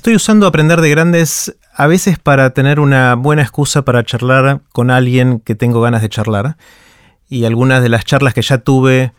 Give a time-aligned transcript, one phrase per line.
[0.00, 4.90] estoy usando Aprender de Grandes a veces para tener una buena excusa para charlar con
[4.90, 6.56] alguien que tengo ganas de charlar.
[7.28, 9.12] Y algunas de las charlas que ya tuve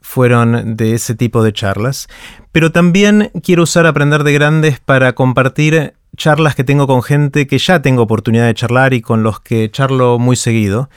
[0.00, 2.08] fueron de ese tipo de charlas.
[2.50, 7.58] Pero también quiero usar Aprender de Grandes para compartir charlas que tengo con gente que
[7.58, 10.90] ya tengo oportunidad de charlar y con los que charlo muy seguido.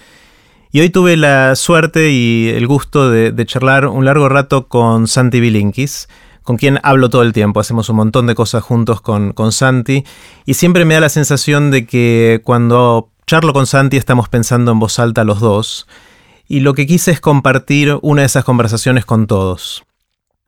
[0.72, 5.40] Y hoy tuve la suerte y el gusto de, charlar un largo rato con Santi
[5.40, 6.10] Bilinkis,
[6.48, 7.60] con quien hablo todo el tiempo.
[7.60, 10.06] Hacemos un montón de cosas juntos con, con Santi
[10.46, 14.80] y siempre me da la sensación de que cuando charlo con Santi estamos pensando en
[14.80, 15.88] voz alta los dos
[16.48, 19.84] y lo que quise es compartir una de esas conversaciones con todos.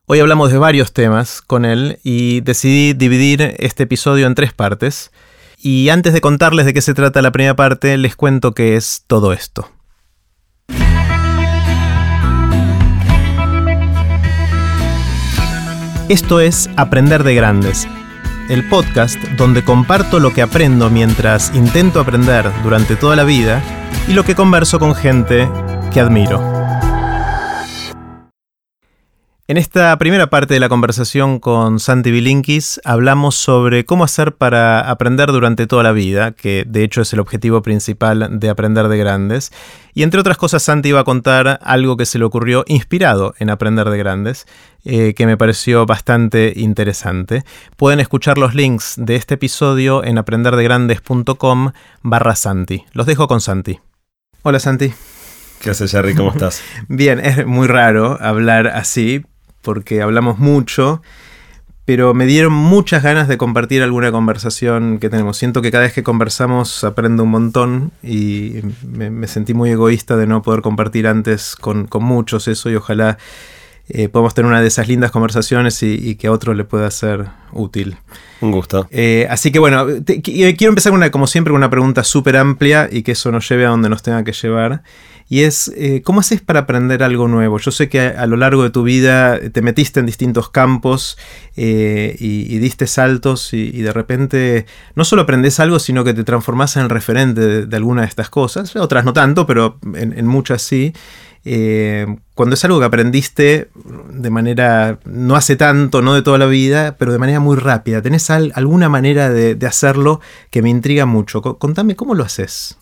[0.06, 5.12] Hoy hablamos de varios temas con él y decidí dividir este episodio en tres partes.
[5.58, 9.04] Y antes de contarles de qué se trata la primera parte, les cuento qué es
[9.06, 9.70] todo esto.
[16.10, 17.88] Esto es Aprender de Grandes,
[18.50, 23.62] el podcast donde comparto lo que aprendo mientras intento aprender durante toda la vida
[24.08, 25.48] y lo que converso con gente
[25.94, 26.59] que admiro.
[29.50, 34.82] En esta primera parte de la conversación con Santi Bilinkis hablamos sobre cómo hacer para
[34.82, 39.00] aprender durante toda la vida, que de hecho es el objetivo principal de Aprender de
[39.00, 39.52] Grandes.
[39.96, 43.50] Y entre otras cosas Santi iba a contar algo que se le ocurrió inspirado en
[43.50, 44.46] Aprender de Grandes,
[44.86, 47.44] eh, que me pareció bastante interesante.
[47.76, 51.72] Pueden escuchar los links de este episodio en aprenderdegrandes.com
[52.04, 52.86] barra Santi.
[52.94, 53.80] Los dejo con Santi.
[54.44, 54.94] Hola Santi.
[55.60, 56.14] ¿Qué haces, Jerry?
[56.14, 56.62] ¿Cómo estás?
[56.88, 59.26] Bien, es muy raro hablar así
[59.70, 61.04] porque hablamos mucho,
[61.86, 65.38] pero me dieron muchas ganas de compartir alguna conversación que tenemos.
[65.38, 68.62] Siento que cada vez que conversamos aprendo un montón y
[68.92, 73.20] me, sentí muy egoísta de no poder compartir antes con, muchos eso y ojalá
[73.90, 77.28] eh, podamos tener una de esas lindas conversaciones y, que a otro le pueda ser
[77.52, 77.98] útil.
[78.42, 78.88] Un gusto.
[78.90, 83.04] Eh, así que bueno, quiero empezar una, como siempre con una pregunta súper amplia y
[83.04, 84.82] que eso nos lleve a donde nos tenga que llevar.
[85.32, 87.60] Y es, eh, ¿cómo haces para aprender algo nuevo?
[87.60, 91.20] Yo sé que a, lo largo de tu vida te metiste en distintos campos
[91.56, 94.66] eh, y, diste saltos y, de repente
[94.96, 98.76] no solo aprendes algo, sino que te transformas en referente de, alguna de estas cosas.
[98.76, 100.94] Otras no tanto, pero en, muchas sí.
[101.46, 103.70] Eh, cuando es algo que aprendiste
[104.12, 108.02] de manera, no hace tanto, no de toda la vida, pero de manera muy rápida,
[108.02, 111.44] ¿tenés alguna manera de, de hacerlo que me intriga mucho?
[111.44, 112.80] Contame cómo lo haces.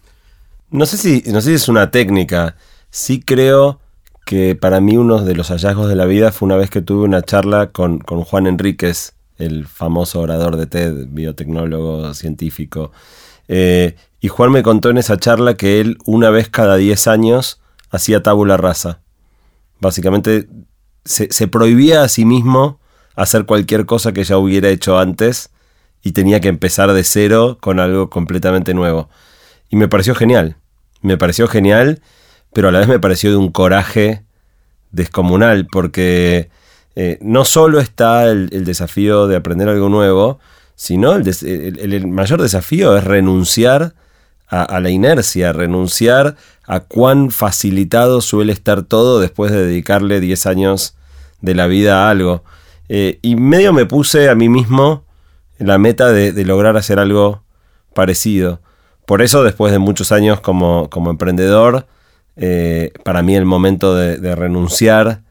[0.69, 2.55] No sé si, no sé si es una técnica.
[2.89, 3.79] Sí creo
[4.25, 7.05] que para mí uno de los hallazgos de la vida fue una vez que tuve
[7.05, 12.91] una charla con, Juan Enríquez, el famoso orador de TED, biotecnólogo científico.
[13.47, 17.61] Eh, y Juan me contó en esa charla que él una vez cada 10 años
[17.89, 18.99] hacía tabula rasa.
[19.79, 20.49] Básicamente
[21.05, 22.81] se, se, prohibía a sí mismo
[23.16, 25.51] hacer cualquier cosa que ya hubiera hecho antes
[26.03, 29.09] y tenía que empezar de cero con algo completamente nuevo.
[29.69, 30.57] Y me pareció genial.
[31.01, 32.01] Me pareció genial,
[32.53, 34.23] pero a la vez me pareció de un coraje
[34.91, 36.50] descomunal, porque
[36.95, 40.39] eh, no solo está el, desafío de aprender algo nuevo,
[40.75, 43.94] sino el, mayor desafío es renunciar
[44.47, 50.95] a, la inercia, renunciar a cuán facilitado suele estar todo después de dedicarle 10 años
[51.41, 52.44] de la vida a algo.
[52.88, 55.03] Eh, y medio me puse a mí mismo
[55.57, 57.44] la meta de lograr hacer algo
[57.94, 58.61] parecido.
[59.07, 61.88] Por eso, después de muchos años como, emprendedor,
[62.35, 65.22] eh, para mí el momento de, renunciar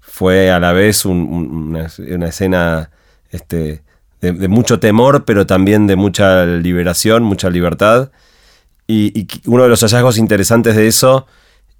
[0.00, 1.84] fue a la vez una,
[2.26, 2.90] escena
[3.30, 3.82] este,
[4.22, 8.10] de, mucho temor, pero también de mucha liberación, mucha libertad.
[8.86, 11.26] Y, uno de los hallazgos interesantes de eso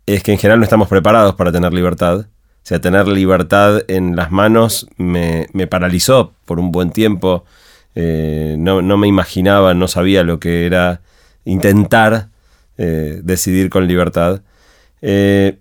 [0.05, 2.19] es que en general no estamos preparados para tener libertad.
[2.19, 7.47] O sea, tener libertad en las manos me, paralizó por un buen tiempo.
[7.95, 11.01] Eh, no, no, me imaginaba, no sabía lo que era
[11.47, 12.29] intentar
[12.77, 14.43] eh, decidir con libertad.
[15.01, 15.59] Eh,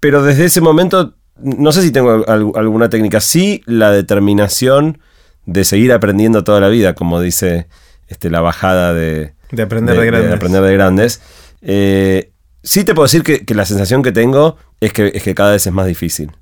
[0.00, 4.98] pero desde ese momento, no sé si tengo alguna técnica, sí la determinación
[5.46, 7.68] de seguir aprendiendo toda la vida, como dice
[8.08, 10.32] este, la bajada de, de aprender de, grandes.
[10.32, 11.22] aprender de grandes.
[11.62, 12.32] Eh,
[12.62, 15.66] sí te puedo decir que, la sensación que tengo es que, es que cada vez
[15.66, 16.32] es más difícil.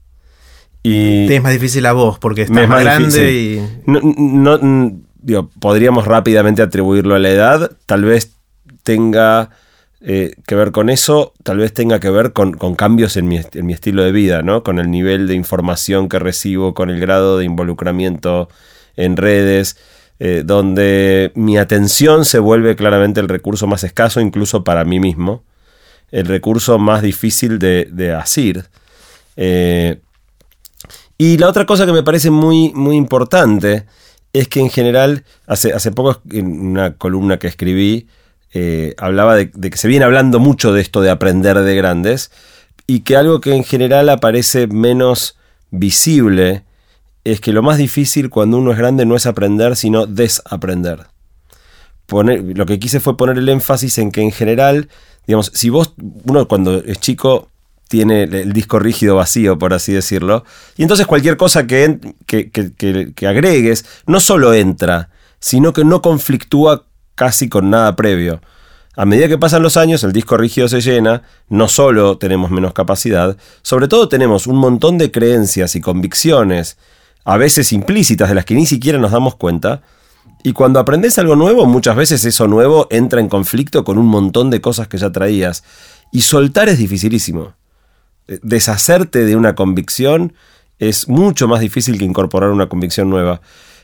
[0.83, 3.61] Y es más difícil a vos porque estás más, grande y...
[5.21, 7.73] digo, podríamos rápidamente atribuirlo a la edad.
[7.87, 8.36] Tal vez
[8.87, 9.51] tenga
[10.01, 13.39] eh, que ver con eso, tal vez tenga que ver con, cambios en mi,
[13.73, 14.63] estilo de vida, ¿no?
[14.63, 18.49] Con el nivel de información que recibo, con el grado de involucramiento
[18.95, 19.77] en redes,
[20.21, 25.43] eh, donde mi atención se vuelve claramente el recurso más escaso, incluso para mí mismo,
[26.13, 28.67] el recurso más difícil de, asir.
[29.37, 29.99] Eh,
[31.19, 33.87] y la otra cosa que me parece muy, muy importante
[34.33, 38.07] es que en general, hace, hace poco en una columna que escribí,
[38.59, 42.31] eh, hablaba de, que se viene hablando mucho de esto de aprender de grandes
[42.87, 45.37] y que algo que en general aparece menos
[45.71, 46.65] visible
[47.25, 51.09] es que lo más difícil cuando uno es grande no es aprender, sino desaprender.
[52.09, 54.89] lo que quise fue poner el énfasis en que en general,
[55.27, 55.93] digamos, si vos,
[56.25, 57.51] uno cuando es chico
[57.89, 60.45] tiene el disco rígido vacío, por así decirlo,
[60.79, 65.11] y entonces cualquier cosa que, que, que agregues no solo entra,
[65.41, 66.86] sino que no conflictúa
[67.17, 68.41] casi con nada previo.
[68.95, 72.73] A medida que pasan los años, el disco rígido se llena, no solo tenemos menos
[72.73, 76.79] capacidad, sobre todo tenemos un montón de creencias y convicciones
[77.27, 79.83] a veces implícitas de las que ni siquiera nos damos cuenta.
[80.45, 84.49] Y cuando aprendes algo nuevo, muchas veces eso nuevo entra en conflicto con un montón
[84.49, 85.65] de cosas que ya traías.
[86.13, 87.55] Y soltar es dificilísimo.
[88.29, 90.35] Eh, deshacerte de una convicción
[90.79, 93.41] es mucho más difícil que incorporar una convicción nueva.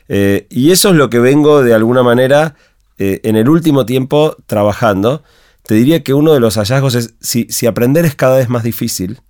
[0.07, 2.55] Eh, y eso es lo que vengo de alguna manera
[2.97, 5.23] eh, en el último tiempo trabajando.
[5.63, 8.63] Te diría que uno de los hallazgos es si, si aprender es cada vez más
[8.63, 9.21] difícil,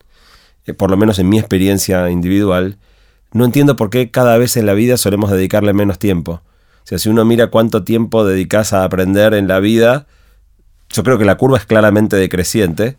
[0.77, 2.77] por lo menos en mi experiencia individual,
[3.33, 6.41] no entiendo por qué cada vez en la vida solemos dedicarle menos tiempo.
[6.83, 10.05] O sea, si uno mira cuánto tiempo dedicas a aprender en la vida,
[10.89, 12.97] yo creo que la curva es claramente decreciente.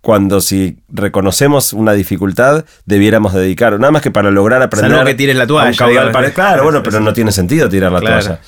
[0.00, 5.04] Cuando si reconocemos una dificultad, debiéramos dedicar, nada más que para lograr aprender.
[5.04, 6.32] que tires la toalla.
[6.32, 8.40] claro, bueno, pero no tiene sentido tirar la toalla.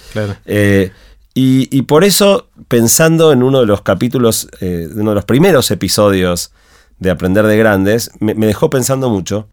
[0.47, 0.93] Eh,
[1.35, 6.53] y, por eso, pensando en uno de los capítulos, eh, uno de los primeros episodios
[6.99, 9.49] de Aprender de Grandes, me dejó pensando mucho.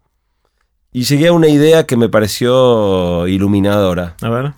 [0.92, 4.16] Y llegué a una idea que me pareció iluminadora.
[4.20, 4.52] A ver.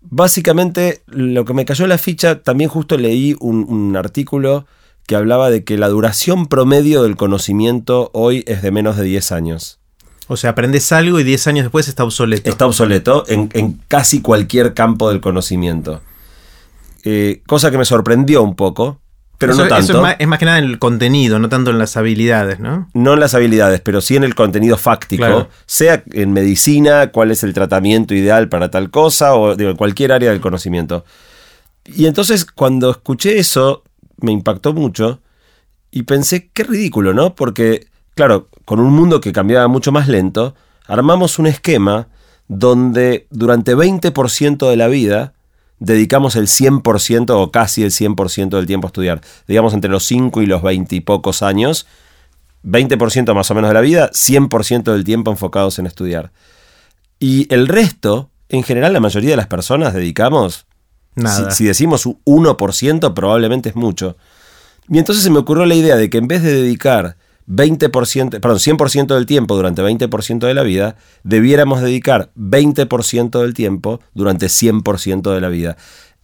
[0.00, 4.66] Básicamente, lo que me cayó en la ficha, también justo leí un, artículo
[5.06, 9.32] que hablaba de que la duración promedio del conocimiento hoy es de menos de 10
[9.32, 9.80] años.
[10.28, 12.48] O sea, aprendes algo y 10 años después está obsoleto.
[12.48, 16.02] Está obsoleto en, casi cualquier campo del conocimiento.
[17.10, 19.00] Eh, cosa que me sorprendió un poco,
[19.38, 20.06] pero no tanto.
[20.18, 22.90] es, más, que nada en el contenido, no tanto en las habilidades, ¿no?
[22.92, 27.42] No en las habilidades, pero sí en el contenido fáctico, sea en medicina, cuál es
[27.44, 31.06] el tratamiento ideal para tal cosa, o en cualquier área del conocimiento.
[31.86, 33.84] Y entonces cuando escuché eso,
[34.18, 35.22] me impactó mucho
[35.90, 37.34] y pensé, qué ridículo, ¿no?
[37.34, 40.56] Porque, claro, con un mundo que cambiaba mucho más lento,
[40.86, 42.08] armamos un esquema
[42.48, 45.32] donde durante 20% de la vida
[45.78, 49.20] dedicamos el 100% o casi el 100% del tiempo a estudiar.
[49.46, 51.86] Digamos entre los 5 y los 20 y pocos años,
[52.64, 56.32] 20% más o menos de la vida, 100% del tiempo enfocados en estudiar.
[57.20, 60.66] Y el resto, en general la mayoría de las personas dedicamos,
[61.14, 61.50] Nada.
[61.50, 64.16] Si, si decimos 1%, probablemente es mucho.
[64.88, 67.16] Y entonces se me ocurrió la idea de que en vez de dedicar
[67.48, 74.00] 20%, perdón, 100% del tiempo durante 20% de la vida, debiéramos dedicar 20% del tiempo
[74.14, 75.76] durante 100% de la vida.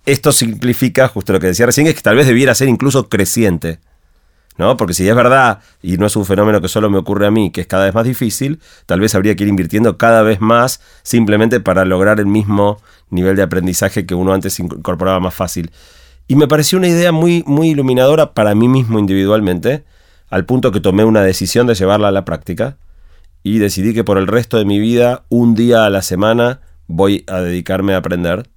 [0.06, 3.78] Esto simplifica, justo lo que decía recién, es que tal vez debiera ser incluso creciente.
[4.56, 4.76] ¿no?
[4.76, 7.50] Porque si es verdad, y no es un fenómeno que solo me ocurre a mí,
[7.50, 10.80] que es cada vez más difícil, tal vez habría que ir invirtiendo cada vez más
[11.02, 12.80] simplemente para lograr el mismo
[13.10, 15.70] nivel de aprendizaje que uno antes incorporaba más fácil.
[16.28, 19.84] Y me pareció una idea muy, muy iluminadora para mí mismo individualmente,
[20.30, 22.76] al punto que tomé una decisión de llevarla a la práctica
[23.42, 27.24] y decidí que por el resto de mi vida, un día a la semana, voy
[27.26, 28.48] a dedicarme a aprender.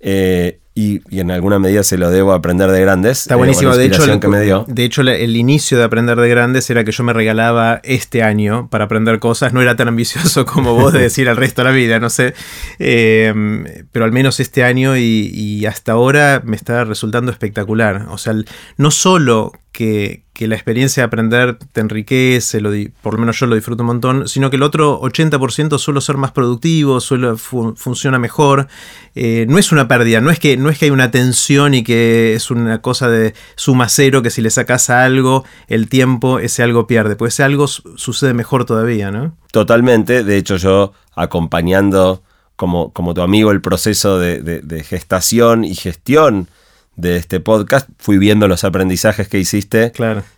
[0.00, 3.22] Eh, y, en alguna medida se lo debo aprender de grandes.
[3.22, 3.76] Está buenísimo.
[3.76, 4.64] de, hecho, el, que me dio.
[4.66, 8.68] de hecho, el inicio de aprender de grandes era que yo me regalaba este año
[8.70, 9.52] para aprender cosas.
[9.52, 12.34] No era tan ambicioso como vos de decir al resto de la vida, no sé.
[12.80, 18.06] Em, pero al menos este año y, y, hasta ahora me está resultando espectacular.
[18.10, 18.34] O sea,
[18.76, 22.70] no solo que, la experiencia de aprender te enriquece, lo
[23.02, 26.16] por lo menos yo lo disfruto un montón, sino que el otro 80% suelo ser
[26.16, 28.68] más productivo, suelo funciona mejor.
[29.14, 31.84] Eh, no es una pérdida, no es, que, no es que hay una tensión y
[31.84, 36.40] que es una cosa de suma cero, que si le sacas a algo, el tiempo,
[36.40, 39.36] ese algo pierde, pues ese algo sucede mejor todavía, ¿no?
[39.52, 42.24] Totalmente, de hecho yo acompañando
[42.56, 46.48] como, como tu amigo el proceso de gestación y gestión,
[46.96, 49.92] de este podcast, fui viendo los aprendizajes que hiciste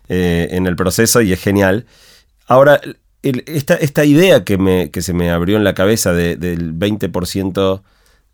[0.08, 1.86] eh, en el proceso y es genial.
[2.46, 2.80] Ahora,
[3.22, 7.82] esta, esta, idea que, me, que se me abrió en la cabeza del 20%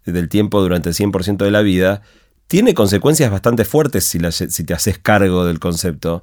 [0.05, 2.03] del tiempo durante el 100% de la vida,
[2.47, 4.19] tiene consecuencias bastante fuertes si,
[4.65, 6.23] te haces cargo del concepto.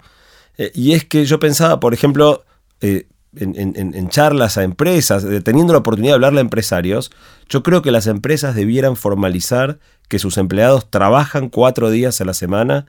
[0.57, 2.43] Eh, y es que yo pensaba, por ejemplo,
[2.81, 7.11] eh, en, charlas a empresas, teniendo la oportunidad de hablarle a empresarios,
[7.47, 12.33] yo creo que las empresas debieran formalizar que sus empleados trabajan cuatro días a la
[12.33, 12.87] semana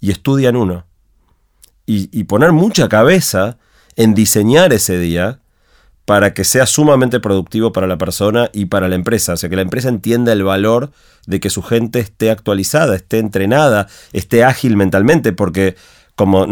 [0.00, 0.86] y estudian uno.
[1.86, 3.58] Y, poner mucha cabeza
[3.96, 5.40] en diseñar ese día
[6.04, 9.34] para que sea sumamente productivo para la persona y para la empresa.
[9.34, 10.90] O sea, que la empresa entienda el valor
[11.26, 15.76] de que su gente esté actualizada, esté entrenada, esté ágil mentalmente, porque
[16.16, 16.46] como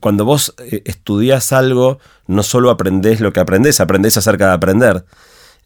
[0.00, 5.04] cuando vos eh, estudias algo, no solo aprendés lo que aprendés, aprendés acerca de aprender.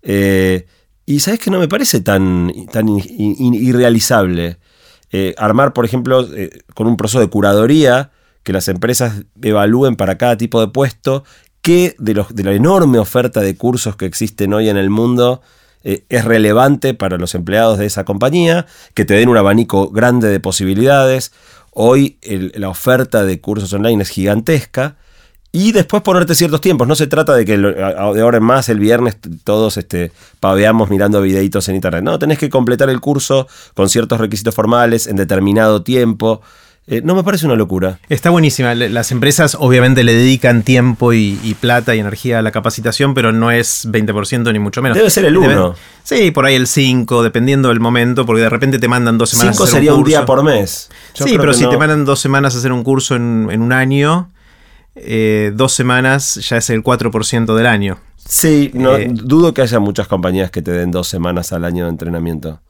[0.02, 0.66] Eh,
[1.04, 4.58] y sabes que no me parece tan, tan irrealizable.
[5.10, 6.26] Eh, armar, por ejemplo,
[6.74, 8.10] con un proceso de curadoría,
[8.42, 11.24] que las empresas evalúen para cada tipo de puesto
[11.62, 15.40] qué de, los, de la enorme oferta de cursos que existen hoy en el mundo
[15.84, 20.28] eh, es relevante para los empleados de esa compañía, que te den un abanico grande
[20.28, 21.32] de posibilidades.
[21.70, 22.18] Hoy
[22.54, 24.96] la oferta de cursos online es gigantesca.
[25.54, 26.88] Y después ponerte ciertos tiempos.
[26.88, 27.82] No se trata de que de
[28.22, 32.02] ahora en más el viernes todos este, paveamos mirando videitos en internet.
[32.02, 36.40] No, tenés que completar el curso con ciertos requisitos formales en determinado tiempo.
[36.92, 37.98] Eh, no me parece una locura.
[38.10, 38.74] Está buenísima.
[38.74, 43.50] Las empresas obviamente le dedican tiempo y, plata y energía a la capacitación, pero no
[43.50, 44.98] es 20% ni mucho menos.
[44.98, 45.74] Debe ser el 1.
[46.02, 49.56] Sí, por ahí el 5, dependiendo del momento, porque de repente te mandan dos semanas.
[49.56, 50.90] 5 sería un, día por mes.
[51.14, 54.30] sí, pero si te mandan dos semanas a hacer un curso en, un año,
[54.94, 58.00] eh, dos semanas ya es el 4% del año.
[58.28, 61.84] Sí, no, eh, dudo que haya muchas compañías que te den dos semanas al año
[61.84, 62.60] de entrenamiento.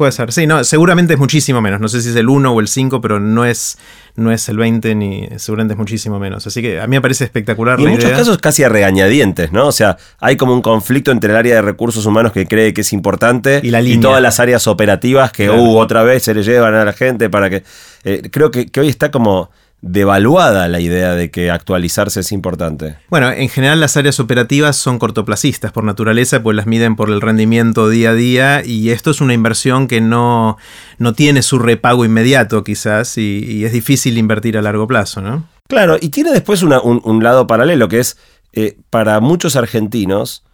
[0.00, 1.78] Puede ser, sí, no, seguramente es muchísimo menos.
[1.78, 3.76] No sé si es el 1 o el 5, pero no es,
[4.16, 6.46] no es el 20 ni seguramente es muchísimo menos.
[6.46, 7.78] Así que a mí me parece espectacular.
[7.78, 9.66] Y en muchos casos casi a regañadientes, ¿no?
[9.66, 12.80] O sea, hay como un conflicto entre el área de recursos humanos que cree que
[12.80, 16.86] es importante y, todas las áreas operativas que uh, otra vez se le llevan a
[16.86, 17.62] la gente para que...
[18.04, 19.50] Eh, creo que, que hoy está como
[19.82, 22.96] devaluada la idea de que actualizarse es importante.
[23.08, 27.20] Bueno, en general las áreas operativas son cortoplacistas por naturaleza, pues las miden por el
[27.20, 30.58] rendimiento día a día y esto es una inversión que no,
[30.98, 35.48] no tiene su repago inmediato quizás y, es difícil invertir a largo plazo, ¿no?
[35.68, 38.16] Claro, y tiene después un, lado paralelo que es,
[38.52, 40.44] eh, para muchos argentinos,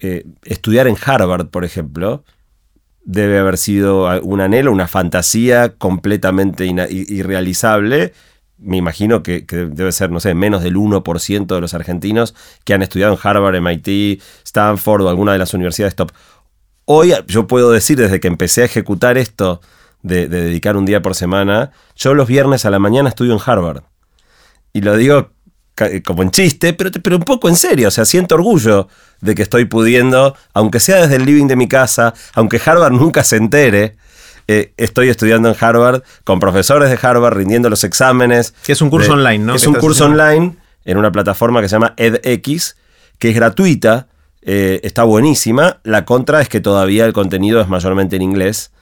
[0.00, 2.24] eh, estudiar en Harvard, por ejemplo,
[3.04, 8.12] debe haber sido un anhelo, una fantasía completamente irrealizable
[8.62, 12.82] me imagino que, debe ser, no sé, menos del 1% de los argentinos que han
[12.82, 16.12] estudiado en Harvard, MIT, Stanford o alguna de las universidades top.
[16.84, 19.60] Hoy yo puedo decir, desde que empecé a ejecutar esto
[20.02, 23.82] de, dedicar un día por semana, yo los viernes a la mañana estudio en Harvard.
[24.72, 25.30] Y lo digo
[26.04, 27.88] como en chiste, pero, pero un poco en serio.
[27.88, 28.88] O sea, siento orgullo
[29.20, 33.24] de que estoy pudiendo, aunque sea desde el living de mi casa, aunque Harvard nunca
[33.24, 33.96] se entere,
[34.48, 38.54] eh, estoy estudiando en Harvard con profesores de Harvard, rindiendo los exámenes.
[38.64, 39.54] Que es un curso online, ¿no?
[39.54, 42.76] Es un curso online en una plataforma que se llama edX,
[43.18, 44.08] que es gratuita,
[44.42, 45.80] eh, está buenísima.
[45.84, 48.72] La contra es que todavía el contenido es mayormente en inglés.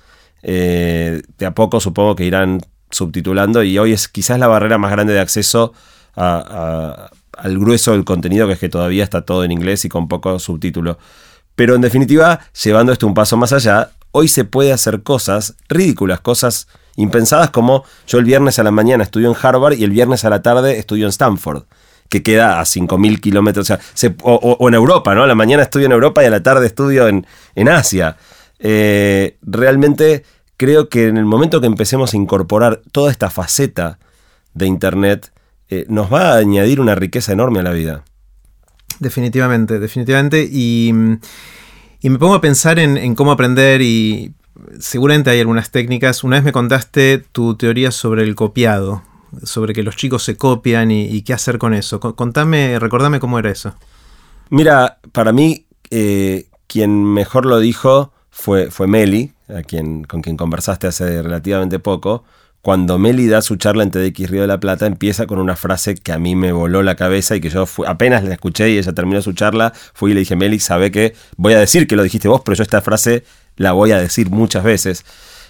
[0.43, 4.91] Eh, de a poco supongo que irán subtitulando y hoy es quizás la barrera más
[4.91, 5.75] grande de acceso
[6.17, 10.39] al grueso del contenido, que es que todavía está todo en inglés y con poco
[10.39, 10.99] subtítulo.
[11.55, 16.21] Pero en definitiva, llevando esto un paso más allá, hoy se puede hacer cosas ridículas,
[16.21, 20.25] cosas impensadas como yo el viernes a la mañana estudio en Harvard y el viernes
[20.25, 21.65] a la tarde estudio en Stanford
[22.09, 23.73] que queda a 5.000 kilómetros,
[24.23, 25.23] o, en Europa, ¿no?
[25.23, 28.17] A la mañana estudio en Europa y a la tarde estudio en, Asia.
[28.59, 30.25] Eh, realmente
[30.57, 34.01] creo que en el momento que empecemos a incorporar toda esta faceta
[34.55, 35.33] de Internet,
[35.69, 38.05] eh, nos va a añadir una riqueza enorme a la vida.
[38.99, 40.49] Definitivamente, definitivamente.
[40.51, 40.93] Y
[42.01, 44.33] y me pongo a pensar en, cómo aprender y
[44.79, 46.25] seguramente hay algunas técnicas.
[46.25, 49.03] Una vez me contaste tu teoría sobre el copiado,
[49.43, 52.01] sobre que los chicos se copian y, qué hacer con eso.
[52.01, 53.75] Contame, recordame cómo era eso.
[54.49, 59.33] Mira, para mí, eh, quien mejor lo dijo fue, fue Meli,
[60.09, 62.25] con quien conversaste hace relativamente poco,
[62.63, 65.95] cuando Meli da su charla en TDX Río de la Plata, empieza con una frase
[65.95, 68.93] que a mí me voló la cabeza y que yo apenas la escuché y ella
[68.93, 72.03] terminó su charla, fui y le dije, Meli, sabe que voy a decir que lo
[72.03, 73.25] dijiste vos, pero yo esta frase
[73.57, 75.05] la voy a decir muchas veces.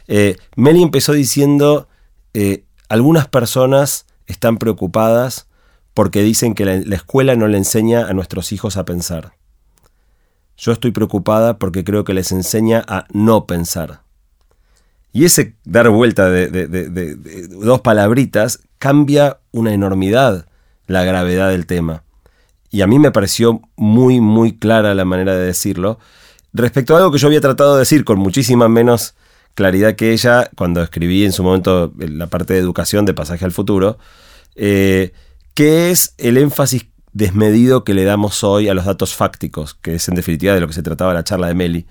[0.06, 1.88] Eh, Meli empezó diciendo,
[2.32, 5.48] eh, algunas personas están preocupadas
[5.94, 9.32] porque dicen que la escuela no le enseña a nuestros hijos a pensar.
[10.56, 14.02] Yo estoy preocupada porque creo que les enseña a no pensar.
[15.12, 17.16] Y ese dar vuelta de,
[17.48, 20.46] dos palabritas cambia una enormidad
[20.86, 22.02] la gravedad del tema.
[22.70, 25.98] Y a mí me pareció muy, muy clara la manera de decirlo.
[26.52, 29.14] Respecto a algo que yo había tratado de decir con muchísima menos
[29.54, 33.52] claridad que ella cuando escribí en su momento la parte de educación de Pasaje al
[33.52, 33.98] Futuro,
[34.56, 35.12] eh,
[35.54, 40.08] que es el énfasis desmedido que le damos hoy a los datos fácticos, que es
[40.08, 41.86] en definitiva de lo que se trataba la charla de Meli.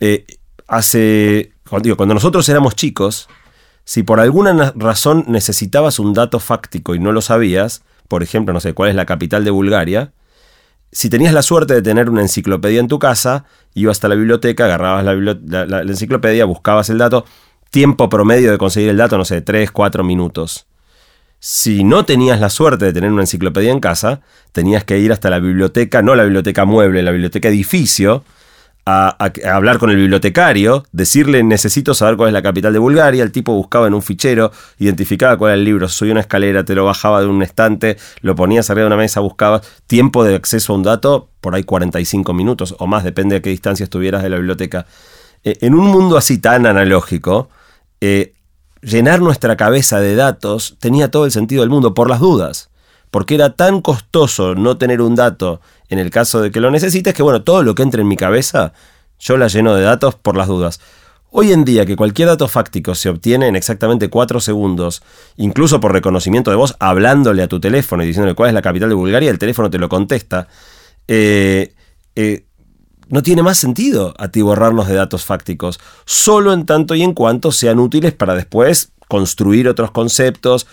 [0.00, 0.26] Eh,
[0.66, 3.28] hace cuando nosotros éramos chicos,
[3.84, 8.60] si por alguna razón necesitabas un dato fáctico y no lo sabías, por ejemplo, no
[8.60, 10.12] sé, cuál es la capital de Bulgaria,
[10.92, 13.44] si tenías la suerte de tener una enciclopedia en tu casa,
[13.74, 17.24] ibas hasta la biblioteca, agarrabas la, la, enciclopedia, buscabas el dato,
[17.70, 20.66] tiempo promedio de conseguir el dato, no sé, 3, 4 minutos.
[21.40, 24.22] Si no tenías la suerte de tener una enciclopedia en casa,
[24.52, 28.24] tenías que ir hasta la biblioteca, no la biblioteca mueble, la biblioteca edificio,
[28.90, 33.32] a, hablar con el bibliotecario, decirle necesito saber cuál es la capital de Bulgaria, el
[33.32, 36.86] tipo buscaba en un fichero, identificaba cuál era el libro, subía una escalera, te lo
[36.86, 40.76] bajaba de un estante, lo ponías arriba de una mesa, buscabas tiempo de acceso a
[40.76, 44.36] un dato, por ahí 45 minutos o más, depende de qué distancia estuvieras de la
[44.36, 44.86] biblioteca.
[45.44, 47.50] Eh, en un mundo así tan analógico,
[48.00, 48.32] eh,
[48.80, 52.70] llenar nuestra cabeza de datos tenía todo el sentido del mundo, por las dudas
[53.10, 57.14] porque era tan costoso no tener un dato en el caso de que lo necesites,
[57.14, 58.72] que bueno, todo lo que entre en mi cabeza,
[59.18, 60.80] yo la lleno de datos por las dudas.
[61.30, 65.02] Hoy en día que cualquier dato fáctico se obtiene en exactamente 4 segundos,
[65.36, 68.88] incluso por reconocimiento de voz, hablándole a tu teléfono y diciéndole cuál es la capital
[68.88, 70.48] de Bulgaria, el teléfono te lo contesta,
[71.06, 71.74] eh,
[72.16, 72.46] eh,
[73.08, 77.78] no tiene más sentido atiborrarnos de datos fácticos, solo en tanto y en cuanto sean
[77.78, 80.66] útiles para después construir otros conceptos,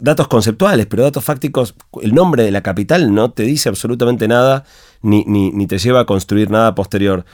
[0.00, 4.64] datos conceptuales, pero datos fácticos, el nombre de la capital no te dice absolutamente nada,
[5.02, 7.24] ni, ni, te lleva a construir nada posterior.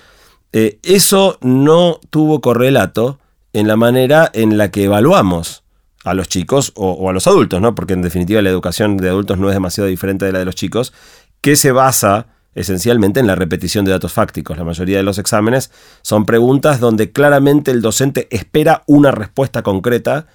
[0.53, 3.19] Eh, eso no tuvo correlato
[3.53, 5.63] en la manera en la que evaluamos
[6.05, 7.75] a los chicos o, a los adultos, ¿no?
[7.75, 10.55] Porque en definitiva la educación de adultos no es demasiado diferente de la de los
[10.55, 10.93] chicos,
[11.41, 14.57] que se basa esencialmente en la repetición de datos fácticos.
[14.57, 15.71] La mayoría de los exámenes
[16.03, 20.27] son preguntas donde claramente el docente espera una respuesta concreta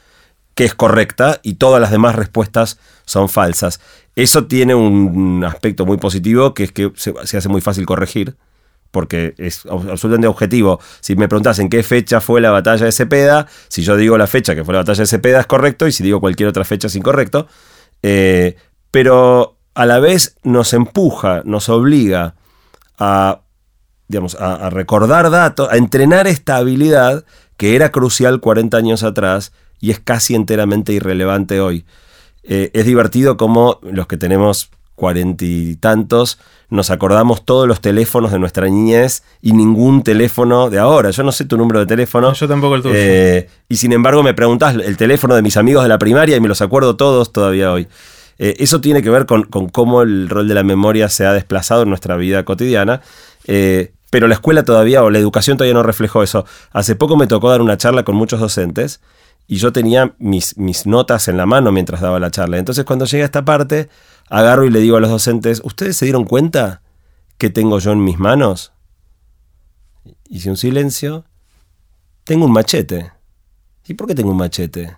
[0.60, 3.80] que es correcta y todas las demás respuestas son falsas.
[4.18, 8.36] Eso tiene un aspecto muy positivo que es que se, hace muy fácil corregir
[8.92, 10.82] porque es absolutamente objetivo.
[11.00, 14.28] Si me preguntas en qué fecha fue la batalla de Cepeda, si yo digo la
[14.28, 16.88] fecha que fue la batalla de Cepeda es correcto y si digo cualquier otra fecha
[16.88, 17.48] es incorrecto.
[18.04, 18.58] Eh,
[18.92, 22.36] pero a la vez nos empuja, nos obliga
[22.98, 23.44] a,
[24.10, 27.24] digamos, a recordar datos, a entrenar esta habilidad
[27.56, 31.86] que era crucial 40 años atrás y es casi enteramente irrelevante hoy.
[32.44, 36.40] Eh, es divertido como los que tenemos cuarenta y tantos
[36.70, 41.10] nos acordamos todos los teléfonos de nuestra niñez y ningún teléfono de ahora.
[41.10, 42.34] Yo no sé tu número de teléfono.
[42.34, 42.94] Yo tampoco el tuyo.
[42.96, 46.40] Eh, y sin embargo me preguntas el teléfono de mis amigos de la primaria y
[46.40, 47.88] me los acuerdo todos todavía hoy.
[48.38, 51.84] Eh, eso tiene que ver con, cómo el rol de la memoria se ha desplazado
[51.84, 53.02] en nuestra vida cotidiana.
[54.12, 56.46] pero la escuela todavía o la educación todavía no reflejó eso.
[56.72, 59.02] Hace poco me tocó dar una charla con muchos docentes
[59.52, 62.60] y yo tenía mis, mis notas en la mano mientras daba la charla.
[62.60, 63.90] Entonces cuando llega esta parte,
[64.30, 66.84] agarro y le digo a los docentes, ¿ustedes se dieron cuenta
[67.40, 68.74] que tengo yo en mis manos?
[70.30, 71.26] Hice un silencio.
[72.26, 73.12] Tengo un machete.
[73.88, 74.96] ¿Y por qué tengo un machete?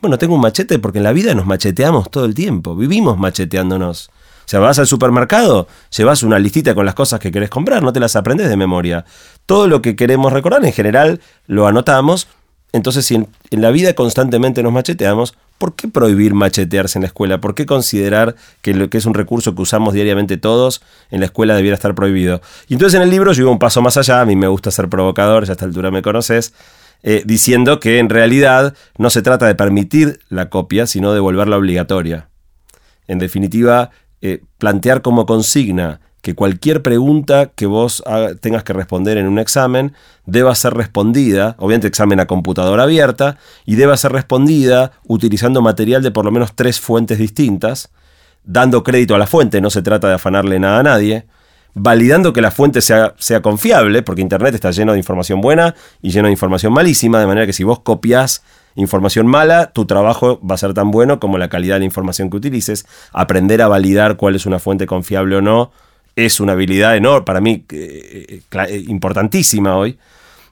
[0.00, 4.08] Bueno, tengo un machete porque en la vida nos macheteamos todo el tiempo, vivimos macheteándonos.
[4.08, 7.92] O sea, vas al supermercado, llevas una listita con las cosas que querés comprar, no
[7.92, 9.04] te las aprendes de memoria.
[9.46, 12.26] Todo lo que queremos recordar en general lo anotamos
[12.72, 17.40] entonces, si en, la vida constantemente nos macheteamos, ¿por qué prohibir machetearse en la escuela?
[17.40, 21.26] ¿Por qué considerar que lo que es un recurso que usamos diariamente todos en la
[21.26, 22.40] escuela debiera estar prohibido?
[22.68, 24.70] Y entonces en el libro yo iba un paso más allá, a mí me gusta
[24.70, 26.54] ser provocador, ya a esta altura me conoces,
[27.02, 31.56] eh, diciendo que en realidad no se trata de permitir la copia, sino de volverla
[31.56, 32.28] obligatoria.
[33.08, 38.02] En definitiva, eh, plantear como consigna que cualquier pregunta que vos
[38.40, 39.94] tengas que responder en un examen
[40.26, 46.10] deba ser respondida, obviamente examen a computadora abierta, y deba ser respondida utilizando material de
[46.10, 47.90] por lo menos tres fuentes distintas,
[48.44, 51.26] dando crédito a la fuente, no se trata de afanarle nada a nadie,
[51.74, 56.10] validando que la fuente sea, sea confiable, porque Internet está lleno de información buena y
[56.10, 58.42] lleno de información malísima, de manera que si vos copias
[58.76, 62.30] información mala, tu trabajo va a ser tan bueno como la calidad de la información
[62.30, 65.72] que utilices, aprender a validar cuál es una fuente confiable o no,
[66.26, 69.98] es una habilidad enorme, para mí eh, eh, importantísima hoy.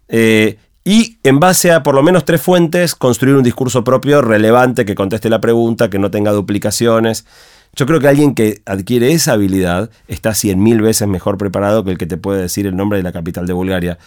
[0.08, 4.84] Eh, y en base a por lo menos tres fuentes, construir un discurso propio relevante
[4.84, 7.26] que conteste la pregunta, que no tenga duplicaciones.
[7.74, 11.90] Yo creo que alguien que adquiere esa habilidad está cien mil veces mejor preparado que
[11.90, 13.98] el que te puede decir el nombre de la capital de Bulgaria.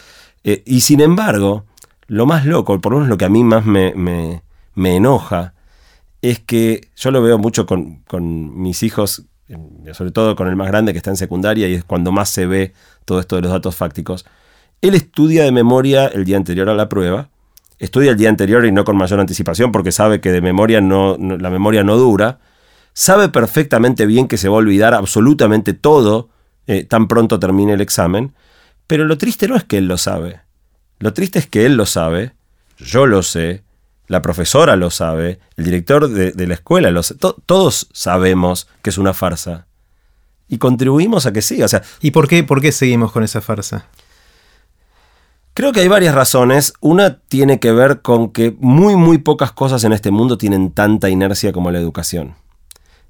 [0.43, 1.65] y sin embargo,
[2.08, 5.54] lo más loco, por lo menos lo que a mí más me, me, enoja,
[6.21, 9.28] es que yo lo veo mucho con, con mis hijos
[9.94, 12.46] sobre todo con el más grande que está en secundaria y es cuando más se
[12.46, 12.74] ve
[13.06, 14.26] todo esto de los datos fácticos,
[14.82, 17.30] él estudia de memoria el día anterior a la prueba,
[17.80, 21.18] estudia el día anterior y no con mayor anticipación porque sabe que de memoria no,
[21.18, 22.40] la memoria no dura,
[22.94, 26.30] sabe perfectamente bien que se va a olvidar absolutamente todo
[26.68, 28.34] eh, tan pronto termine el examen,
[28.88, 30.42] pero lo triste no es que él lo sabe,
[31.00, 32.34] lo triste es que él lo sabe,
[32.78, 33.64] yo lo sé,
[34.12, 38.97] la profesora lo sabe, el director de, la escuela lo sabe, todos sabemos que es
[38.97, 39.67] una farsa.
[40.50, 41.63] y contribuimos a que siga.
[41.63, 43.86] O sea, ¿Y por qué, por qué seguimos con esa farsa?
[45.54, 46.74] Creo que hay varias razones.
[46.82, 51.10] Una tiene que ver con que muy, muy pocas cosas en este mundo tienen tanta
[51.10, 52.36] inercia como la educación.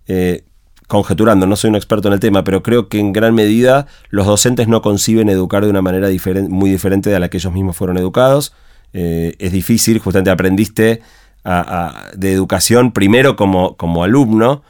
[0.05, 0.43] Eh,
[0.87, 4.27] conjeturando, no soy un experto en el tema, pero creo que en gran medida los
[4.27, 6.09] docentes no conciben educar de una manera
[6.47, 8.53] muy diferente de la que ellos mismos fueron educados.
[8.93, 11.01] Eh, es difícil, justamente aprendiste
[11.43, 14.61] de educación primero como, como alumno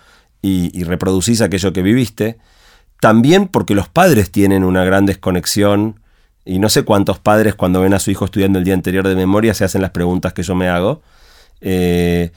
[0.42, 2.38] y, y reproducís aquello que viviste.
[3.02, 6.00] También porque los padres tienen una gran desconexión
[6.46, 9.16] y no sé cuántos padres cuando ven a su hijo estudiando el día anterior de
[9.16, 11.02] memoria se hacen las preguntas que yo me hago.
[11.62, 12.32] Eh,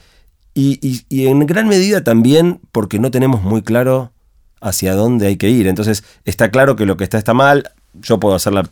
[0.53, 4.13] y, en gran medida también porque no tenemos muy claro
[4.61, 5.67] hacia dónde hay que ir.
[5.67, 7.71] Entonces está claro que lo que está está mal.
[7.93, 8.63] Yo puedo hacer la,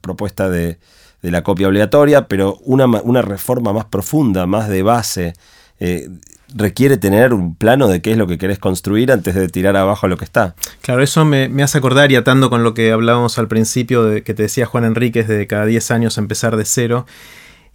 [0.00, 0.78] propuesta de,
[1.22, 5.32] la copia obligatoria, pero una, una, reforma más profunda, más de base,
[5.80, 6.08] eh,
[6.54, 10.08] requiere tener un plano de qué es lo que querés construir antes de tirar abajo
[10.08, 10.54] lo que está.
[10.80, 14.34] Claro, eso me, hace acordar y atando con lo que hablábamos al principio de que
[14.34, 17.06] te decía Juan Enríquez de cada 10 años empezar de cero.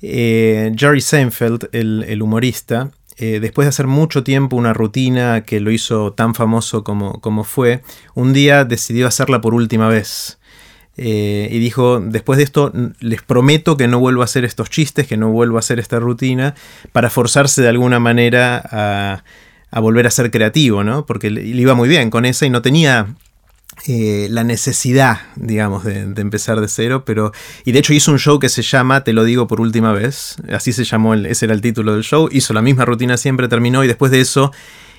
[0.01, 5.71] Eh, Jerry Seinfeld, el, humorista, eh, después de hacer mucho tiempo una rutina que lo
[5.71, 7.83] hizo tan famoso como, como fue,
[8.15, 10.39] un día decidió hacerla por última vez.
[10.95, 15.07] Eh, y dijo, después de esto les prometo que no vuelvo a hacer estos chistes,
[15.07, 16.53] que no vuelvo a hacer esta rutina,
[16.91, 19.23] para forzarse de alguna manera
[19.71, 21.05] a, volver a ser creativo, ¿no?
[21.05, 23.15] Porque le, iba muy bien con esa y no tenía
[23.87, 27.31] eh, la necesidad, digamos, de, de, empezar de cero, pero...
[27.65, 30.35] Y de hecho hizo un show que se llama Te lo digo por última vez,
[30.51, 33.83] así se llamó, ese era el título del show, hizo la misma rutina siempre, terminó
[33.83, 34.51] y después de eso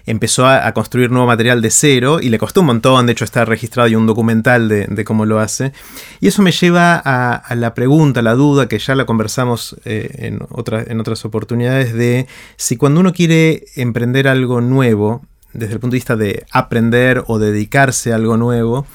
[0.06, 3.44] empezó a, construir nuevo material de cero y le costó un montón, de hecho está
[3.44, 5.72] registrado y un documental de, cómo lo hace.
[6.20, 10.10] Y eso me lleva a, la pregunta, a la duda, que ya la conversamos eh,
[10.18, 10.40] en,
[10.86, 15.98] en otras oportunidades, de si cuando uno quiere emprender algo nuevo, desde el punto de
[15.98, 18.86] vista de aprender o dedicarse a algo nuevo,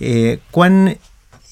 [0.00, 0.98] eh, cuán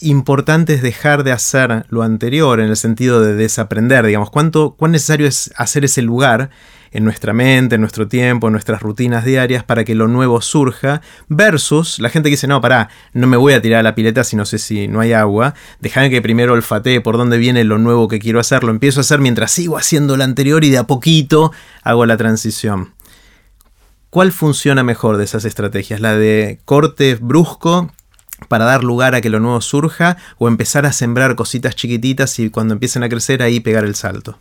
[0.01, 4.92] importante es dejar de hacer lo anterior en el sentido de desaprender, digamos, cuánto, cuán
[4.92, 6.51] necesario es hacer ese lugar
[6.92, 11.01] en nuestra mente, en nuestro tiempo, en nuestras rutinas diarias para que lo nuevo surja,
[11.29, 14.24] versus la gente que dice, no, pará, no me voy a tirar a la pileta
[14.24, 17.79] si no sé si no hay agua, déjame que primero olfatee por dónde viene lo
[17.79, 20.79] nuevo que quiero hacer, lo empiezo a hacer mientras sigo haciendo lo anterior y de
[20.79, 22.92] a poquito hago la transición.
[24.11, 26.01] ¿Cuál funciona mejor de esas estrategias?
[26.01, 27.92] ¿La de corte brusco
[28.48, 32.48] para dar lugar a que lo nuevo surja o empezar a sembrar cositas chiquititas y
[32.48, 34.38] cuando empiecen a crecer ahí pegar el salto?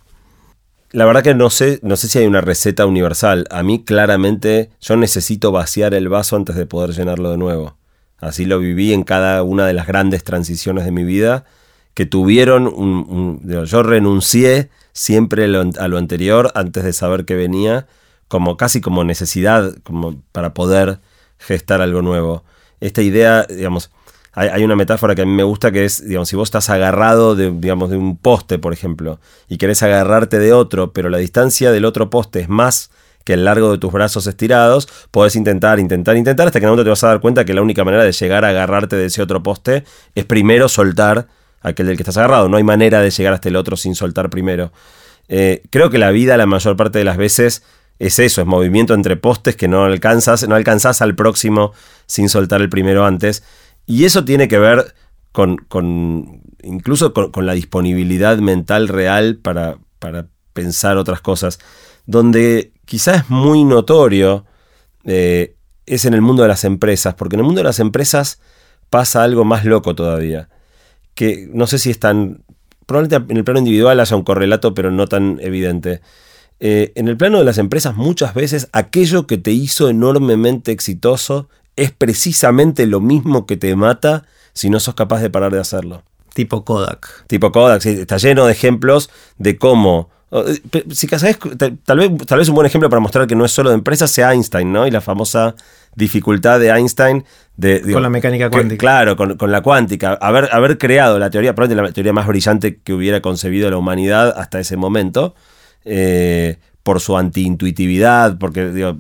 [0.91, 3.45] La verdad que no sé, no sé si hay una receta universal.
[3.51, 7.77] A mí claramente yo necesito vaciar el vaso antes de poder llenarlo de nuevo.
[8.19, 11.45] Así lo viví en cada una de las grandes transiciones de mi vida
[11.93, 13.41] que tuvieron un...
[13.65, 17.87] yo renuncié siempre a lo anterior antes de saber que venía,
[18.27, 20.99] como casi como necesidad como para poder
[21.37, 22.43] gestar algo nuevo.
[22.79, 23.91] Esta idea, digamos,
[24.39, 27.35] hay, una metáfora que a mí me gusta que es, digamos, si vos estás agarrado
[27.35, 29.19] de, digamos, de un poste, por ejemplo,
[29.49, 32.91] y querés agarrarte de otro, pero la distancia del otro poste es más
[33.25, 36.73] que el largo de tus brazos estirados, podés intentar, intentar, intentar, hasta que en un
[36.73, 39.07] momento te vas a dar cuenta que la única manera de llegar a agarrarte de
[39.07, 41.27] ese otro poste es primero soltar
[41.61, 42.47] aquel del que estás agarrado.
[42.47, 44.71] No hay manera de llegar hasta el otro sin soltar primero.
[45.29, 47.63] Eh, creo que la vida la mayor parte de las veces
[47.99, 51.73] es eso, es movimiento entre postes que no alcanzas, no alcanzás al próximo
[52.05, 53.43] sin soltar el primero antes.
[53.87, 54.93] Y eso tiene que ver
[55.31, 61.59] con, incluso con, la disponibilidad mental real para, para, pensar otras cosas.
[62.05, 64.45] Donde quizás es muy notorio
[65.05, 68.41] eh, es en el mundo de las empresas, porque en el mundo de las empresas
[68.89, 70.49] pasa algo más loco todavía.
[71.13, 72.43] Que no sé si es tan.
[72.85, 76.01] Probablemente en el plano individual haya un correlato, pero no tan evidente.
[76.59, 81.49] Eh, en el plano de las empresas, muchas veces aquello que te hizo enormemente exitoso
[81.77, 86.03] es precisamente lo mismo que te mata si no sos capaz de parar de hacerlo.
[86.33, 87.25] Tipo Kodak.
[87.27, 90.09] Tipo Kodak, sí, está lleno de ejemplos de cómo...
[90.31, 90.59] Eh,
[90.91, 91.37] si sabes,
[91.85, 94.11] tal vez, tal vez un buen ejemplo para mostrar que no es solo de empresas
[94.11, 94.85] sea Einstein, ¿no?
[94.85, 95.55] Y la famosa
[95.95, 97.23] dificultad de Einstein
[97.55, 98.77] de, con la mecánica cuántica.
[98.77, 100.13] claro, con, la cuántica.
[100.19, 104.33] Haber, haber creado la teoría, probablemente la teoría más brillante que hubiera concebido la humanidad
[104.37, 105.33] hasta ese momento.
[105.85, 108.95] Eh, por su antiintuitividad, porque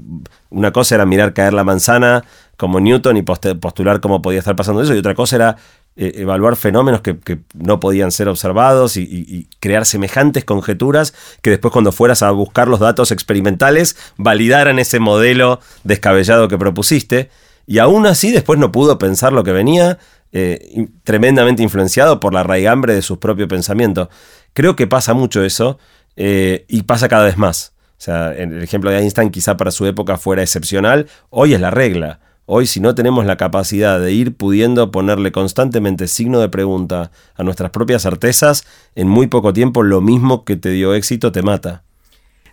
[0.49, 2.25] una cosa era mirar caer la manzana
[2.57, 5.57] como Newton y postular cómo podía estar pasando eso, y otra cosa era
[5.95, 7.17] eh, evaluar fenómenos que,
[7.53, 12.79] no podían ser observados y, crear semejantes conjeturas que después cuando fueras a buscar los
[12.79, 17.29] datos experimentales validaran ese modelo descabellado que propusiste.
[17.65, 19.97] Y aún así después no pudo pensar lo que venía,
[20.31, 24.09] eh, tremendamente influenciado por la raigambre de su propio pensamiento.
[24.53, 25.79] Creo que pasa mucho eso
[26.15, 27.73] eh, y pasa cada vez más.
[27.97, 31.71] O sea, el ejemplo de Einstein quizá para su época fuera excepcional, hoy es la
[31.71, 32.19] regla.
[32.49, 37.43] Hoy si no tenemos la capacidad de ir pudiendo ponerle constantemente signo de pregunta a
[37.43, 41.83] nuestras propias certezas, en muy poco tiempo lo mismo que te dio éxito te mata.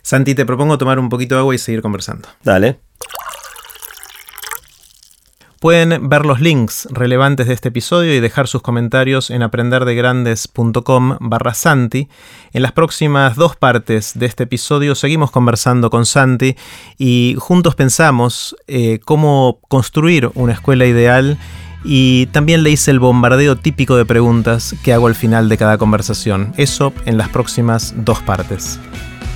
[0.01, 2.27] Santi, te propongo tomar un poquito de agua y seguir conversando.
[2.43, 2.77] Dale.
[5.65, 11.55] Pueden ver los links relevantes de este episodio y dejar sus comentarios en aprenderdegrandes.com barra
[11.55, 12.07] Santi.
[12.53, 16.55] En las próximas dos partes de este episodio seguimos conversando con Santi
[16.99, 21.39] y juntos pensamos eh, cómo construir una escuela ideal
[21.83, 25.79] y también le hice el bombardeo típico de preguntas que hago al final de cada
[25.79, 26.53] conversación.
[26.57, 28.79] Eso en las próximas dos partes.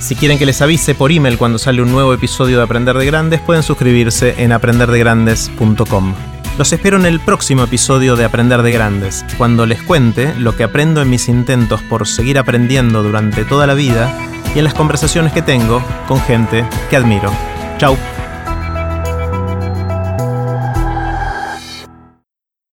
[0.00, 3.04] Si quieren que les avise por email cuando sale un nuevo episodio de Aprender de
[3.04, 6.14] Grandes, pueden suscribirse en aprenderdegrandes.com.
[6.58, 10.64] Los espero en el próximo episodio de Aprender de Grandes, cuando les cuente lo que
[10.64, 14.12] aprendo en mis intentos por seguir aprendiendo durante toda la vida
[14.54, 17.30] y en las conversaciones que tengo con gente que admiro.
[17.78, 17.96] Chao.